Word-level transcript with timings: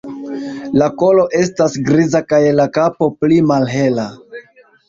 La 0.81 0.87
kolo 1.01 1.25
estas 1.41 1.77
griza 1.89 2.23
kaj 2.33 2.41
la 2.61 2.65
kapo 2.79 3.11
pli 3.21 3.39
malhela. 3.53 4.09